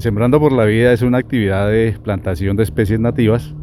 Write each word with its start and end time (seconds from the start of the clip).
Sembrando 0.00 0.40
por 0.40 0.52
la 0.52 0.64
Vida 0.64 0.94
es 0.94 1.02
una 1.02 1.18
actividad 1.18 1.68
de 1.68 1.94
plantación 2.02 2.56
de 2.56 2.62
especies 2.62 2.98
nativas 2.98 3.54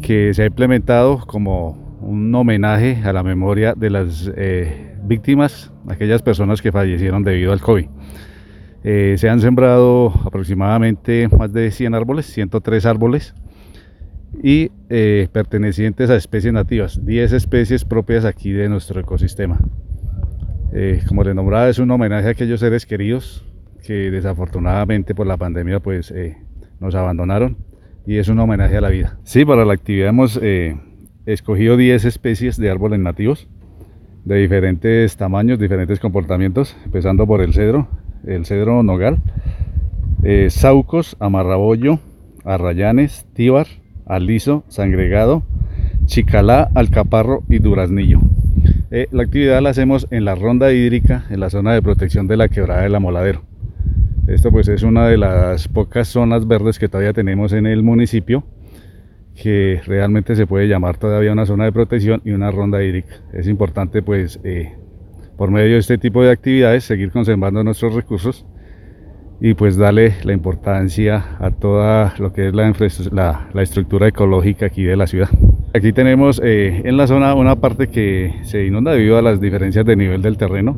que 0.00 0.32
se 0.32 0.44
ha 0.44 0.46
implementado 0.46 1.26
como 1.26 1.98
un 2.00 2.32
homenaje 2.32 3.02
a 3.04 3.12
la 3.12 3.24
memoria 3.24 3.74
de 3.74 3.90
las 3.90 4.30
eh, 4.36 4.94
víctimas, 5.02 5.72
aquellas 5.88 6.22
personas 6.22 6.62
que 6.62 6.70
fallecieron 6.70 7.24
debido 7.24 7.52
al 7.52 7.60
COVID. 7.60 7.86
Eh, 8.84 9.16
se 9.18 9.28
han 9.28 9.40
sembrado 9.40 10.14
aproximadamente 10.24 11.26
más 11.36 11.52
de 11.52 11.72
100 11.72 11.96
árboles, 11.96 12.26
103 12.26 12.86
árboles, 12.86 13.34
y 14.44 14.70
eh, 14.88 15.26
pertenecientes 15.32 16.10
a 16.10 16.14
especies 16.14 16.52
nativas, 16.52 17.04
10 17.04 17.32
especies 17.32 17.84
propias 17.84 18.24
aquí 18.24 18.52
de 18.52 18.68
nuestro 18.68 19.00
ecosistema. 19.00 19.58
como 21.08 21.24
le 21.24 21.34
nombraba, 21.34 21.68
es 21.68 21.80
un 21.80 21.90
homenaje 21.90 22.28
a 22.28 22.30
aquellos 22.30 22.60
seres 22.60 22.86
queridos 22.86 23.49
que 23.80 24.10
desafortunadamente 24.10 25.14
por 25.14 25.26
la 25.26 25.36
pandemia 25.36 25.80
pues 25.80 26.12
nos 26.80 26.94
abandonaron 26.94 27.56
y 28.06 28.18
es 28.18 28.28
un 28.28 28.38
homenaje 28.38 28.76
a 28.76 28.80
la 28.80 28.88
vida. 28.88 29.18
Sí, 29.24 29.44
para 29.44 29.64
la 29.64 29.74
actividad 29.74 30.08
hemos 30.08 30.40
escogido 31.26 31.76
10 31.76 32.04
especies 32.04 32.56
de 32.56 32.70
árboles 32.70 33.00
nativos 33.00 33.48
de 34.24 34.36
diferentes 34.36 35.16
tamaños, 35.16 35.58
diferentes 35.58 35.98
comportamientos, 35.98 36.76
empezando 36.84 37.26
por 37.26 37.40
el 37.40 37.54
cedro, 37.54 37.88
el 38.26 38.44
cedro 38.44 38.82
nogal, 38.82 39.18
eh, 40.22 40.48
saucos, 40.50 41.16
amarrabollo, 41.20 41.98
arrayanes, 42.44 43.26
tíbar, 43.32 43.66
aliso, 44.06 44.64
sangregado, 44.68 45.42
chicalá, 46.04 46.70
alcaparro 46.74 47.42
y 47.48 47.58
duraznillo. 47.58 48.20
Eh, 48.90 49.06
la 49.12 49.22
actividad 49.22 49.62
la 49.62 49.70
hacemos 49.70 50.06
en 50.10 50.24
la 50.24 50.34
ronda 50.34 50.72
hídrica, 50.72 51.24
en 51.30 51.40
la 51.40 51.48
zona 51.48 51.72
de 51.72 51.82
protección 51.82 52.26
de 52.26 52.36
la 52.36 52.48
quebrada 52.48 52.82
del 52.82 52.94
amoladero. 52.94 53.42
Esto 54.30 54.52
pues 54.52 54.68
es 54.68 54.84
una 54.84 55.08
de 55.08 55.16
las 55.18 55.66
pocas 55.66 56.06
zonas 56.06 56.46
verdes 56.46 56.78
que 56.78 56.88
todavía 56.88 57.12
tenemos 57.12 57.52
en 57.52 57.66
el 57.66 57.82
municipio 57.82 58.44
que 59.34 59.80
realmente 59.84 60.36
se 60.36 60.46
puede 60.46 60.68
llamar 60.68 60.98
todavía 60.98 61.32
una 61.32 61.46
zona 61.46 61.64
de 61.64 61.72
protección 61.72 62.22
y 62.24 62.30
una 62.30 62.52
ronda 62.52 62.80
hídrica. 62.80 63.16
Es 63.32 63.48
importante 63.48 64.02
pues 64.02 64.38
eh, 64.44 64.76
por 65.36 65.50
medio 65.50 65.72
de 65.72 65.78
este 65.78 65.98
tipo 65.98 66.22
de 66.22 66.30
actividades 66.30 66.84
seguir 66.84 67.10
conservando 67.10 67.64
nuestros 67.64 67.92
recursos 67.92 68.46
y 69.40 69.54
pues 69.54 69.76
darle 69.76 70.14
la 70.22 70.32
importancia 70.32 71.36
a 71.40 71.50
toda 71.50 72.14
lo 72.18 72.32
que 72.32 72.48
es 72.48 72.54
la, 73.12 73.48
la, 73.52 73.62
estructura 73.62 74.06
ecológica 74.06 74.66
aquí 74.66 74.84
de 74.84 74.96
la 74.96 75.08
ciudad. 75.08 75.30
Aquí 75.72 75.92
tenemos 75.92 76.40
eh, 76.42 76.82
en 76.84 76.96
la 76.96 77.06
zona 77.06 77.32
una 77.34 77.54
parte 77.60 77.86
que 77.86 78.34
se 78.42 78.66
inunda 78.66 78.90
debido 78.90 79.18
a 79.18 79.22
las 79.22 79.40
diferencias 79.40 79.84
de 79.84 79.94
nivel 79.94 80.20
del 80.20 80.36
terreno. 80.36 80.76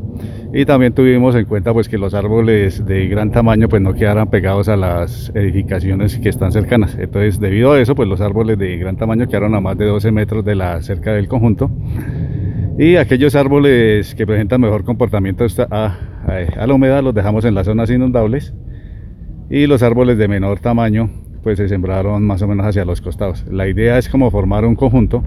Y 0.52 0.66
también 0.66 0.92
tuvimos 0.92 1.34
en 1.34 1.46
cuenta 1.46 1.72
pues 1.72 1.88
que 1.88 1.96
los 1.96 2.12
árboles 2.12 2.84
de 2.84 3.08
gran 3.08 3.30
tamaño 3.30 3.70
pues 3.70 3.80
no 3.80 3.94
quedaran 3.94 4.28
pegados 4.28 4.68
a 4.68 4.76
las 4.76 5.32
edificaciones 5.34 6.18
que 6.18 6.28
están 6.28 6.52
cercanas. 6.52 6.94
Entonces 6.98 7.40
debido 7.40 7.72
a 7.72 7.80
eso 7.80 7.94
pues 7.94 8.06
los 8.06 8.20
árboles 8.20 8.58
de 8.58 8.76
gran 8.76 8.98
tamaño 8.98 9.26
quedaron 9.28 9.54
a 9.54 9.62
más 9.62 9.78
de 9.78 9.86
12 9.86 10.12
metros 10.12 10.44
de 10.44 10.56
la 10.56 10.82
cerca 10.82 11.14
del 11.14 11.27
conjunto. 11.27 11.70
Y 12.78 12.96
aquellos 12.96 13.34
árboles 13.34 14.14
que 14.14 14.27
presentan 14.27 14.60
mejor 14.60 14.84
comportamiento 14.84 15.46
a, 15.70 15.96
a, 16.27 16.66
la 16.66 16.74
humedad 16.74 17.02
los 17.02 17.14
dejamos 17.14 17.46
en 17.46 17.54
las 17.54 17.64
zonas 17.64 17.88
inundables. 17.88 18.52
Y 19.48 19.66
los 19.66 19.82
árboles 19.82 20.18
de 20.18 20.28
menor 20.28 20.60
tamaño 20.60 21.08
pues 21.42 21.58
se 21.58 21.68
sembraron 21.68 22.24
más 22.26 22.42
o 22.42 22.48
menos 22.48 22.66
hacia 22.66 22.84
los 22.84 23.00
costados. 23.00 23.44
La 23.50 23.68
idea 23.68 23.98
es 23.98 24.08
como 24.08 24.30
formar 24.30 24.64
un 24.64 24.76
conjunto 24.76 25.24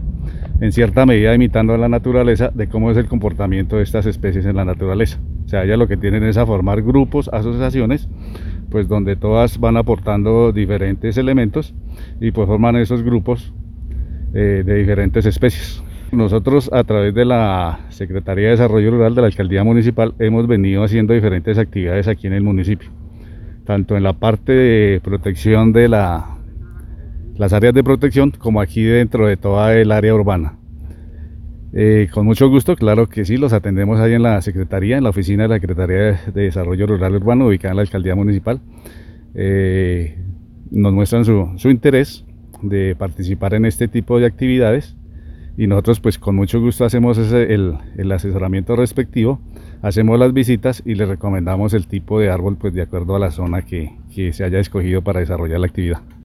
en 0.62 0.72
cierta 0.72 1.06
medida 1.06 1.34
imitando 1.36 1.74
a 1.74 1.78
la 1.78 1.90
naturaleza 1.90 2.52
de 2.54 2.68
cómo 2.68 2.92
es 2.92 2.98
el 2.98 3.08
comportamiento 3.08 3.78
de 3.78 3.84
estas 3.84 4.06
especies 4.06 4.46
en 4.46 4.56
la 4.56 4.66
naturaleza. 4.66 5.20
O 5.46 5.50
sea, 5.50 5.66
ya 5.66 5.78
lo 5.78 5.88
que 5.88 5.98
tienen 5.98 6.24
es 6.24 6.38
a 6.38 6.46
formar 6.46 6.82
grupos, 6.82 7.30
asociaciones, 7.32 8.08
pues 8.70 8.88
donde 8.88 9.16
todas 9.16 9.60
van 9.60 9.78
aportando 9.78 10.52
diferentes 10.52 11.18
elementos 11.18 11.74
y 12.20 12.32
pues 12.32 12.48
forman 12.48 12.76
esos 12.78 13.04
grupos 13.04 13.54
eh, 14.34 14.64
de 14.66 14.76
diferentes 14.76 15.26
especies. 15.26 15.84
Nosotros 16.12 16.70
a 16.72 16.84
través 16.84 17.14
de 17.14 17.26
la 17.26 17.80
Secretaría 17.90 18.46
de 18.46 18.52
Desarrollo 18.52 18.92
Rural 18.92 19.16
de 19.16 19.22
la 19.22 19.28
Alcaldía 19.28 19.64
Municipal 19.64 20.14
hemos 20.20 20.48
venido 20.48 20.84
haciendo 20.84 21.14
diferentes 21.14 21.58
actividades 21.58 22.08
aquí 22.08 22.28
en 22.28 22.34
el 22.34 22.44
municipio, 22.44 22.90
tanto 23.66 23.98
en 23.98 24.04
la 24.04 24.14
parte 24.14 24.52
de 24.54 25.02
protección 25.02 25.74
de 25.74 25.90
la, 25.90 26.38
las 27.36 27.52
áreas 27.54 27.74
de 27.74 27.84
protección 27.84 28.32
como 28.32 28.62
aquí 28.62 28.84
dentro 28.84 29.28
de 29.28 29.38
toda 29.38 29.74
el 29.76 29.92
área 29.92 30.14
urbana. 30.14 30.58
Eh, 31.74 32.08
con 32.14 32.26
mucho 32.26 32.48
gusto, 32.48 32.78
claro 32.78 33.10
que 33.10 33.26
sí, 33.26 33.36
los 33.36 33.52
atendemos 33.52 34.00
ahí 34.00 34.14
en 34.14 34.24
la 34.24 34.42
Secretaría, 34.42 34.98
en 34.98 35.04
la 35.04 35.10
oficina 35.10 35.44
de 35.44 35.50
la 35.50 35.56
Secretaría 35.56 35.98
de 36.34 36.44
Desarrollo 36.44 36.88
Rural 36.88 37.16
Urbano, 37.16 37.48
ubicada 37.48 37.72
en 37.72 37.76
la 37.78 37.82
Alcaldía 37.82 38.16
Municipal. 38.16 38.62
Eh, 39.34 40.18
nos 40.72 40.94
muestran 40.94 41.26
su, 41.26 41.52
su 41.58 41.70
interés 41.70 42.24
de 42.62 42.96
participar 42.96 43.54
en 43.56 43.66
este 43.66 43.90
tipo 43.90 44.20
de 44.20 44.26
actividades 44.26 44.96
y 45.58 45.68
nosotros 45.68 46.00
pues 46.00 46.20
con 46.20 46.36
mucho 46.36 46.60
gusto 46.60 46.86
hacemos 46.86 47.18
el, 47.18 47.78
el, 47.98 48.12
asesoramiento 48.12 48.76
respectivo, 48.76 49.40
hacemos 49.82 50.20
las 50.20 50.34
visitas 50.34 50.84
y 50.86 50.96
le 50.96 51.06
recomendamos 51.06 51.74
el 51.74 51.88
tipo 51.88 52.20
de 52.20 52.30
árbol 52.30 52.58
pues 52.58 52.74
de 52.74 52.82
acuerdo 52.82 53.16
a 53.16 53.20
la 53.20 53.32
zona 53.32 53.62
que, 53.64 53.96
que 54.14 54.34
se 54.34 54.44
haya 54.44 54.60
escogido 54.60 55.02
para 55.02 55.20
desarrollar 55.20 55.60
la 55.60 55.68
actividad. 55.68 56.02